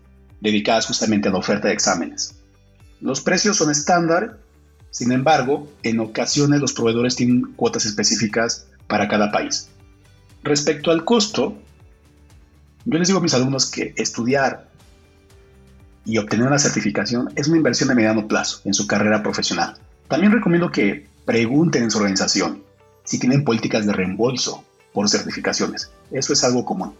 dedicadas 0.40 0.86
justamente 0.86 1.28
a 1.28 1.32
la 1.32 1.38
oferta 1.38 1.68
de 1.68 1.74
exámenes. 1.74 2.36
Los 3.00 3.20
precios 3.20 3.58
son 3.58 3.70
estándar, 3.70 4.38
sin 4.90 5.12
embargo, 5.12 5.70
en 5.82 6.00
ocasiones 6.00 6.60
los 6.60 6.72
proveedores 6.72 7.16
tienen 7.16 7.52
cuotas 7.54 7.84
específicas 7.84 8.66
para 8.86 9.08
cada 9.08 9.30
país. 9.30 9.68
Respecto 10.42 10.90
al 10.90 11.04
costo, 11.04 11.58
yo 12.86 12.98
les 12.98 13.08
digo 13.08 13.18
a 13.18 13.22
mis 13.22 13.34
alumnos 13.34 13.70
que 13.70 13.92
estudiar 13.96 14.68
y 16.06 16.18
obtener 16.18 16.46
una 16.46 16.58
certificación 16.58 17.30
es 17.36 17.48
una 17.48 17.58
inversión 17.58 17.88
de 17.88 17.94
mediano 17.94 18.26
plazo 18.26 18.60
en 18.64 18.74
su 18.74 18.86
carrera 18.86 19.22
profesional. 19.22 19.76
También 20.08 20.32
recomiendo 20.32 20.70
que 20.70 21.06
pregunten 21.26 21.84
en 21.84 21.90
su 21.90 21.98
organización 21.98 22.63
si 23.04 23.18
tienen 23.18 23.44
políticas 23.44 23.86
de 23.86 23.92
reembolso 23.92 24.64
por 24.92 25.08
certificaciones. 25.08 25.90
Eso 26.10 26.32
es 26.32 26.42
algo 26.44 26.64
común. 26.64 26.94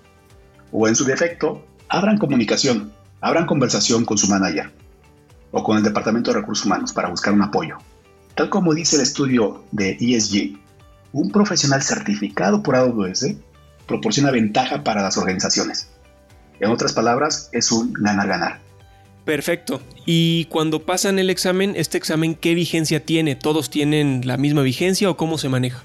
O 0.70 0.86
en 0.88 0.96
su 0.96 1.04
defecto, 1.04 1.64
abran 1.88 2.18
comunicación, 2.18 2.92
abran 3.20 3.46
conversación 3.46 4.04
con 4.04 4.18
su 4.18 4.28
manager 4.28 4.70
o 5.50 5.62
con 5.62 5.76
el 5.76 5.82
Departamento 5.82 6.32
de 6.32 6.40
Recursos 6.40 6.66
Humanos 6.66 6.92
para 6.92 7.08
buscar 7.08 7.32
un 7.32 7.42
apoyo. 7.42 7.78
Tal 8.34 8.50
como 8.50 8.74
dice 8.74 8.96
el 8.96 9.02
estudio 9.02 9.64
de 9.70 9.96
ESG, 10.00 10.58
un 11.12 11.30
profesional 11.30 11.82
certificado 11.82 12.62
por 12.62 12.74
AWS 12.74 13.36
proporciona 13.86 14.32
ventaja 14.32 14.82
para 14.82 15.02
las 15.02 15.16
organizaciones. 15.16 15.88
En 16.58 16.70
otras 16.70 16.92
palabras, 16.92 17.48
es 17.52 17.70
un 17.70 17.92
ganar-ganar. 17.92 18.60
Perfecto. 19.24 19.80
Y 20.04 20.46
cuando 20.46 20.84
pasan 20.84 21.18
el 21.18 21.30
examen, 21.30 21.74
¿este 21.76 21.98
examen 21.98 22.34
qué 22.34 22.54
vigencia 22.54 23.04
tiene? 23.04 23.36
¿Todos 23.36 23.70
tienen 23.70 24.22
la 24.24 24.36
misma 24.36 24.62
vigencia 24.62 25.08
o 25.08 25.16
cómo 25.16 25.38
se 25.38 25.48
maneja? 25.48 25.84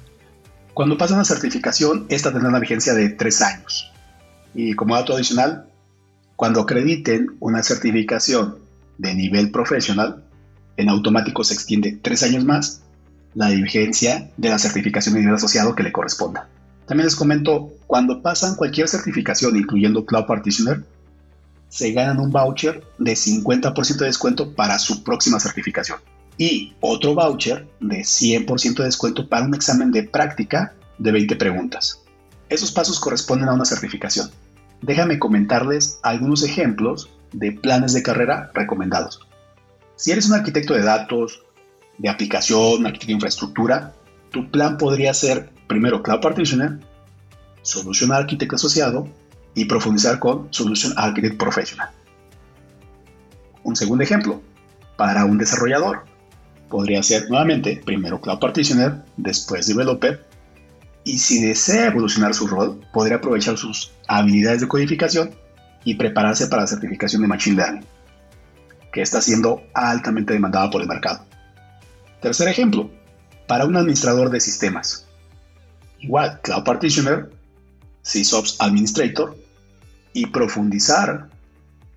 Cuando 0.73 0.97
pasan 0.97 1.17
la 1.17 1.25
certificación, 1.25 2.05
esta 2.09 2.31
tendrá 2.31 2.49
una 2.49 2.59
vigencia 2.59 2.93
de 2.93 3.09
tres 3.09 3.41
años. 3.41 3.91
Y 4.53 4.73
como 4.73 4.95
dato 4.95 5.15
adicional, 5.15 5.65
cuando 6.35 6.61
acrediten 6.61 7.35
una 7.39 7.63
certificación 7.63 8.57
de 8.97 9.13
nivel 9.13 9.51
profesional, 9.51 10.23
en 10.77 10.89
automático 10.89 11.43
se 11.43 11.53
extiende 11.53 11.99
tres 12.01 12.23
años 12.23 12.45
más 12.45 12.81
la 13.35 13.49
vigencia 13.49 14.31
de 14.37 14.49
la 14.49 14.57
certificación 14.57 15.15
de 15.15 15.21
nivel 15.21 15.35
asociado 15.35 15.75
que 15.75 15.83
le 15.83 15.91
corresponda. 15.91 16.47
También 16.85 17.05
les 17.05 17.15
comento, 17.15 17.71
cuando 17.85 18.21
pasan 18.21 18.55
cualquier 18.55 18.87
certificación, 18.87 19.55
incluyendo 19.55 20.05
Cloud 20.05 20.25
Partitioner, 20.25 20.83
se 21.67 21.91
ganan 21.91 22.19
un 22.19 22.31
voucher 22.31 22.83
de 22.97 23.13
50% 23.13 23.97
de 23.97 24.05
descuento 24.05 24.55
para 24.55 24.79
su 24.79 25.03
próxima 25.03 25.39
certificación 25.39 25.99
y 26.39 26.73
otro 26.79 27.13
voucher 27.13 27.67
de 27.81 27.97
100% 27.97 28.77
de 28.77 28.85
descuento 28.85 29.27
para 29.27 29.45
un 29.45 29.53
examen 29.53 29.91
de 29.91 30.03
práctica 30.03 30.73
de 30.97 31.11
20 31.11 31.35
preguntas. 31.35 32.01
Esos 32.47 32.71
pasos 32.71 32.97
corresponden 32.99 33.49
a 33.49 33.53
una 33.53 33.65
certificación. 33.65 34.31
Déjame 34.81 35.19
comentarles 35.19 35.99
algunos 36.01 36.41
ejemplos 36.43 37.09
de 37.33 37.51
planes 37.51 37.93
de 37.93 38.01
carrera 38.01 38.49
recomendados. 38.53 39.27
Si 39.97 40.11
eres 40.11 40.27
un 40.29 40.35
arquitecto 40.35 40.73
de 40.73 40.81
datos, 40.81 41.43
de 41.97 42.07
aplicación, 42.07 42.85
arquitecto 42.85 43.07
de 43.07 43.13
infraestructura, 43.13 43.93
tu 44.31 44.49
plan 44.49 44.77
podría 44.77 45.13
ser 45.13 45.49
primero 45.67 46.01
Cloud 46.01 46.21
Partitioner, 46.21 46.79
Solution 47.63 48.13
Architect 48.13 48.53
asociado 48.53 49.09
y 49.55 49.65
profundizar 49.65 50.19
con 50.19 50.47
Solution 50.51 50.93
Architect 50.95 51.37
Professional. 51.37 51.89
Un 53.63 53.75
segundo 53.75 54.05
ejemplo, 54.05 54.41
para 54.95 55.25
un 55.25 55.37
desarrollador, 55.37 56.05
podría 56.69 57.03
ser 57.03 57.29
nuevamente 57.29 57.81
primero 57.85 58.21
Cloud 58.21 58.39
Partitioner, 58.39 59.03
después 59.17 59.67
Developer, 59.67 60.25
y 61.03 61.17
si 61.17 61.41
desea 61.41 61.87
evolucionar 61.87 62.33
su 62.33 62.47
rol, 62.47 62.79
podría 62.93 63.17
aprovechar 63.17 63.57
sus 63.57 63.91
habilidades 64.07 64.61
de 64.61 64.67
codificación 64.67 65.31
y 65.83 65.95
prepararse 65.95 66.47
para 66.47 66.63
la 66.63 66.67
certificación 66.67 67.21
de 67.21 67.27
Machine 67.27 67.55
Learning, 67.55 67.85
que 68.93 69.01
está 69.01 69.21
siendo 69.21 69.63
altamente 69.73 70.33
demandada 70.33 70.69
por 70.69 70.81
el 70.81 70.87
mercado. 70.87 71.25
Tercer 72.21 72.47
ejemplo, 72.47 72.91
para 73.47 73.65
un 73.65 73.75
administrador 73.75 74.29
de 74.29 74.39
sistemas. 74.39 75.07
Igual, 75.99 76.39
Cloud 76.41 76.63
Partitioner, 76.63 77.29
SysOps 78.03 78.57
Administrator 78.59 79.35
y 80.13 80.27
profundizar 80.27 81.29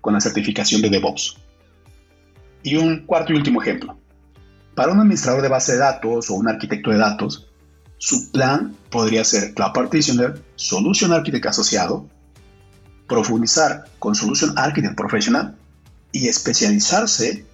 con 0.01 0.13
la 0.13 0.21
certificación 0.21 0.81
de 0.81 0.89
DevOps. 0.89 1.37
Y 2.63 2.77
un 2.77 3.05
cuarto 3.05 3.33
y 3.33 3.35
último 3.35 3.61
ejemplo. 3.61 3.97
Para 4.75 4.91
un 4.91 4.99
administrador 4.99 5.41
de 5.41 5.49
base 5.49 5.73
de 5.73 5.77
datos 5.79 6.29
o 6.29 6.33
un 6.33 6.47
arquitecto 6.47 6.89
de 6.89 6.97
datos, 6.97 7.47
su 7.97 8.31
plan 8.31 8.75
podría 8.89 9.23
ser 9.23 9.53
Cloud 9.53 9.71
Partitioner, 9.73 10.41
Solution 10.55 11.13
Architect 11.13 11.45
asociado, 11.45 12.07
profundizar 13.07 13.85
con 13.99 14.15
Solution 14.15 14.57
Architect 14.57 14.95
Professional 14.95 15.55
y 16.11 16.27
especializarse 16.27 17.45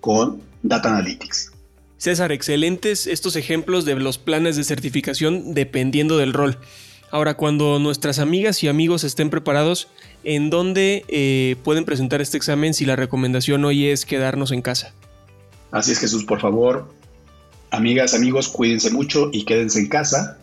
con 0.00 0.40
Data 0.62 0.88
Analytics. 0.88 1.52
César, 1.98 2.32
excelentes 2.32 3.06
estos 3.06 3.36
ejemplos 3.36 3.84
de 3.84 3.94
los 3.96 4.16
planes 4.16 4.56
de 4.56 4.64
certificación 4.64 5.52
dependiendo 5.52 6.16
del 6.16 6.32
rol. 6.32 6.56
Ahora, 7.10 7.34
cuando 7.34 7.78
nuestras 7.78 8.18
amigas 8.18 8.62
y 8.64 8.68
amigos 8.68 9.04
estén 9.04 9.28
preparados, 9.28 9.88
¿en 10.24 10.48
dónde 10.48 11.04
eh, 11.08 11.56
pueden 11.64 11.84
presentar 11.84 12.22
este 12.22 12.38
examen 12.38 12.72
si 12.72 12.86
la 12.86 12.96
recomendación 12.96 13.64
hoy 13.66 13.88
es 13.88 14.06
quedarnos 14.06 14.52
en 14.52 14.62
casa? 14.62 14.94
Así 15.70 15.92
es, 15.92 15.98
Jesús, 15.98 16.24
por 16.24 16.40
favor, 16.40 16.92
amigas, 17.70 18.14
amigos, 18.14 18.48
cuídense 18.48 18.90
mucho 18.90 19.30
y 19.32 19.44
quédense 19.44 19.80
en 19.80 19.88
casa. 19.88 20.38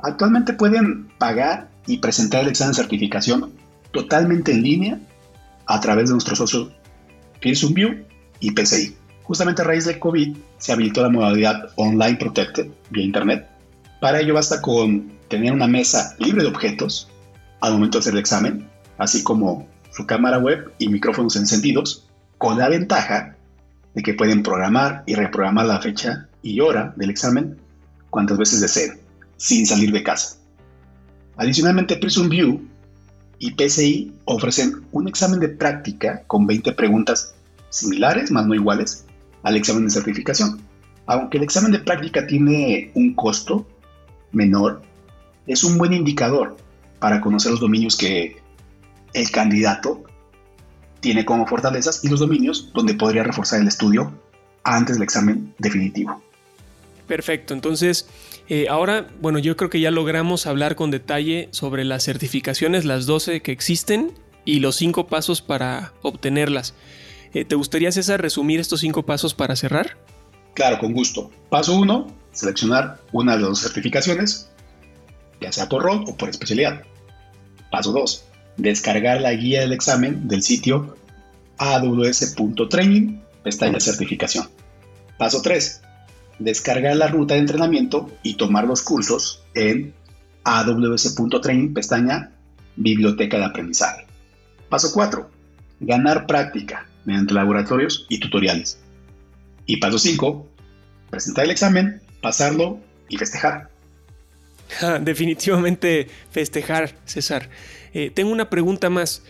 Actualmente 0.00 0.52
pueden 0.52 1.08
pagar 1.18 1.68
y 1.86 1.98
presentar 1.98 2.42
el 2.42 2.48
examen 2.48 2.72
de 2.72 2.82
certificación 2.82 3.52
totalmente 3.92 4.52
en 4.52 4.62
línea 4.62 5.00
a 5.66 5.80
través 5.80 6.08
de 6.08 6.12
nuestros 6.12 6.38
socios 6.38 6.68
Pearson 7.40 7.74
View 7.74 8.04
y 8.40 8.50
PCI. 8.52 8.96
Justamente 9.22 9.62
a 9.62 9.64
raíz 9.64 9.84
del 9.84 9.98
COVID 9.98 10.36
se 10.58 10.72
habilitó 10.72 11.02
la 11.02 11.08
modalidad 11.08 11.70
Online 11.76 12.16
Protected 12.16 12.68
vía 12.90 13.04
Internet. 13.04 13.48
Para 14.00 14.20
ello 14.20 14.34
basta 14.34 14.60
con 14.60 15.12
tener 15.28 15.52
una 15.52 15.66
mesa 15.66 16.14
libre 16.18 16.42
de 16.42 16.48
objetos 16.48 17.08
al 17.60 17.72
momento 17.74 17.98
de 17.98 18.00
hacer 18.00 18.12
el 18.14 18.18
examen, 18.18 18.68
así 18.98 19.22
como 19.22 19.68
su 19.92 20.06
cámara 20.06 20.38
web 20.38 20.72
y 20.78 20.88
micrófonos 20.88 21.36
encendidos, 21.36 22.04
con 22.38 22.58
la 22.58 22.68
ventaja 22.68 23.36
de 23.94 24.02
que 24.02 24.14
pueden 24.14 24.42
programar 24.42 25.02
y 25.06 25.14
reprogramar 25.14 25.66
la 25.66 25.80
fecha 25.80 26.28
y 26.42 26.60
hora 26.60 26.92
del 26.96 27.10
examen 27.10 27.58
cuantas 28.10 28.38
veces 28.38 28.60
deseen, 28.60 29.00
sin 29.36 29.66
salir 29.66 29.92
de 29.92 30.02
casa. 30.02 30.36
Adicionalmente, 31.36 31.96
Prism 31.96 32.28
View 32.28 32.60
y 33.38 33.52
PCI 33.52 34.12
ofrecen 34.26 34.82
un 34.92 35.08
examen 35.08 35.40
de 35.40 35.48
práctica 35.48 36.22
con 36.26 36.46
20 36.46 36.72
preguntas 36.72 37.34
similares, 37.70 38.30
más 38.30 38.46
no 38.46 38.54
iguales, 38.54 39.04
al 39.42 39.56
examen 39.56 39.84
de 39.84 39.90
certificación. 39.90 40.60
Aunque 41.06 41.38
el 41.38 41.44
examen 41.44 41.72
de 41.72 41.80
práctica 41.80 42.26
tiene 42.26 42.92
un 42.94 43.14
costo 43.14 43.66
menor, 44.30 44.82
es 45.46 45.64
un 45.64 45.78
buen 45.78 45.92
indicador 45.92 46.56
para 47.00 47.20
conocer 47.20 47.50
los 47.50 47.60
dominios 47.60 47.96
que 47.96 48.36
el 49.12 49.30
candidato 49.30 50.04
tiene 51.02 51.26
como 51.26 51.46
fortalezas 51.46 52.02
y 52.04 52.08
los 52.08 52.20
dominios 52.20 52.70
donde 52.72 52.94
podría 52.94 53.24
reforzar 53.24 53.60
el 53.60 53.68
estudio 53.68 54.12
antes 54.62 54.96
del 54.96 55.02
examen 55.02 55.52
definitivo. 55.58 56.22
Perfecto, 57.06 57.52
entonces 57.52 58.08
eh, 58.48 58.68
ahora, 58.70 59.08
bueno, 59.20 59.38
yo 59.38 59.56
creo 59.56 59.68
que 59.68 59.80
ya 59.80 59.90
logramos 59.90 60.46
hablar 60.46 60.76
con 60.76 60.90
detalle 60.90 61.48
sobre 61.50 61.84
las 61.84 62.04
certificaciones, 62.04 62.84
las 62.84 63.04
12 63.04 63.42
que 63.42 63.52
existen 63.52 64.12
y 64.44 64.60
los 64.60 64.76
5 64.76 65.08
pasos 65.08 65.42
para 65.42 65.92
obtenerlas. 66.02 66.74
Eh, 67.34 67.44
¿Te 67.44 67.54
gustaría, 67.54 67.90
César, 67.90 68.20
resumir 68.20 68.60
estos 68.60 68.80
cinco 68.80 69.04
pasos 69.04 69.34
para 69.34 69.56
cerrar? 69.56 69.96
Claro, 70.54 70.78
con 70.78 70.92
gusto. 70.92 71.30
Paso 71.48 71.78
1, 71.78 72.06
seleccionar 72.32 73.00
una 73.12 73.32
de 73.32 73.38
las 73.38 73.48
dos 73.48 73.60
certificaciones, 73.60 74.50
ya 75.40 75.50
sea 75.50 75.68
por 75.68 75.82
rol 75.82 76.04
o 76.06 76.16
por 76.16 76.28
especialidad. 76.28 76.82
Paso 77.70 77.92
2, 77.92 78.24
descargar 78.56 79.20
la 79.20 79.32
guía 79.32 79.60
del 79.60 79.72
examen 79.72 80.28
del 80.28 80.42
sitio 80.42 80.96
aws.training, 81.58 83.20
pestaña 83.42 83.80
certificación. 83.80 84.48
Paso 85.18 85.42
3, 85.42 85.82
descargar 86.38 86.96
la 86.96 87.08
ruta 87.08 87.34
de 87.34 87.40
entrenamiento 87.40 88.10
y 88.22 88.34
tomar 88.34 88.66
los 88.66 88.82
cursos 88.82 89.42
en 89.54 89.94
aws.training, 90.44 91.72
pestaña 91.74 92.32
biblioteca 92.76 93.38
de 93.38 93.44
aprendizaje. 93.44 94.06
Paso 94.68 94.90
4, 94.92 95.30
ganar 95.80 96.26
práctica 96.26 96.86
mediante 97.04 97.34
laboratorios 97.34 98.06
y 98.08 98.18
tutoriales. 98.18 98.78
Y 99.66 99.76
paso 99.76 99.98
5, 99.98 100.48
presentar 101.10 101.44
el 101.44 101.50
examen, 101.50 102.00
pasarlo 102.20 102.80
y 103.08 103.16
festejar. 103.16 103.71
definitivamente 105.00 106.08
festejar, 106.30 106.94
César. 107.04 107.48
Eh, 107.94 108.10
tengo 108.12 108.32
una 108.32 108.50
pregunta 108.50 108.90
más. 108.90 109.22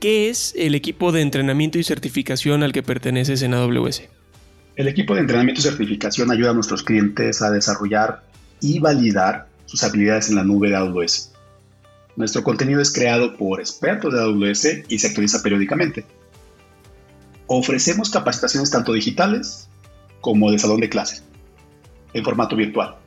¿Qué 0.00 0.30
es 0.30 0.54
el 0.56 0.74
equipo 0.74 1.10
de 1.10 1.22
entrenamiento 1.22 1.78
y 1.78 1.84
certificación 1.84 2.62
al 2.62 2.72
que 2.72 2.84
perteneces 2.84 3.42
en 3.42 3.54
AWS? 3.54 4.02
El 4.76 4.86
equipo 4.86 5.14
de 5.14 5.22
entrenamiento 5.22 5.60
y 5.60 5.64
certificación 5.64 6.30
ayuda 6.30 6.50
a 6.50 6.54
nuestros 6.54 6.84
clientes 6.84 7.42
a 7.42 7.50
desarrollar 7.50 8.22
y 8.60 8.78
validar 8.78 9.48
sus 9.66 9.82
habilidades 9.82 10.30
en 10.30 10.36
la 10.36 10.44
nube 10.44 10.68
de 10.68 10.76
AWS. 10.76 11.32
Nuestro 12.14 12.44
contenido 12.44 12.80
es 12.80 12.92
creado 12.92 13.36
por 13.36 13.60
expertos 13.60 14.14
de 14.14 14.20
AWS 14.20 14.84
y 14.88 14.98
se 14.98 15.08
actualiza 15.08 15.42
periódicamente. 15.42 16.04
Ofrecemos 17.48 18.10
capacitaciones 18.10 18.70
tanto 18.70 18.92
digitales 18.92 19.68
como 20.20 20.50
de 20.52 20.58
salón 20.58 20.80
de 20.80 20.88
clase, 20.88 21.22
en 22.12 22.24
formato 22.24 22.54
virtual. 22.54 22.97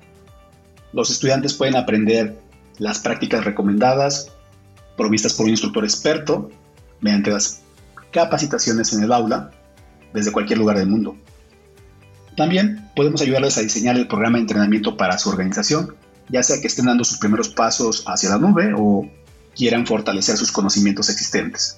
Los 0.94 1.10
estudiantes 1.10 1.54
pueden 1.54 1.76
aprender 1.76 2.40
las 2.78 3.00
prácticas 3.00 3.46
recomendadas, 3.46 4.32
provistas 4.98 5.34
por 5.34 5.46
un 5.46 5.52
instructor 5.52 5.84
experto, 5.84 6.50
mediante 7.00 7.32
las 7.32 7.62
capacitaciones 8.12 8.94
en 8.94 9.04
el 9.04 9.12
aula, 9.12 9.52
desde 10.14 10.32
cualquier 10.32 10.60
lugar 10.60 10.78
del 10.78 10.88
mundo. 10.88 11.16
También 12.36 12.90
podemos 12.96 13.22
ayudarles 13.22 13.58
a 13.58 13.62
diseñar 13.62 13.96
el 13.98 14.08
programa 14.08 14.38
de 14.38 14.42
entrenamiento 14.42 14.98
para 14.98 15.18
su 15.18 15.30
organización, 15.30 15.96
ya 16.30 16.44
sea 16.44 16.60
que 16.62 16.68
estén 16.68 16.86
dando 16.86 17.04
sus 17.04 17.20
primeros 17.20 17.50
pasos 17.50 18.04
hacia 18.08 18.30
la 18.30 18.38
nube 18.38 18.74
o 18.76 19.10
quieran 19.56 19.86
fortalecer 19.86 20.38
sus 20.38 20.52
conocimientos 20.52 21.10
existentes. 21.10 21.78